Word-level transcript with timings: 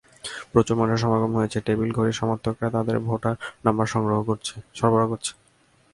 প্রচুর 0.51 0.75
মানুষের 0.79 1.03
সমাগম 1.03 1.31
হয়েছে, 1.35 1.57
টেবিল 1.65 1.89
ঘড়ির 1.97 2.19
সমর্থকেরা 2.21 2.69
তাদের 2.77 2.97
ভোটার 3.07 3.35
নম্বর 3.65 3.85
সরবরাহ 3.91 4.21
করছে। 4.29 5.33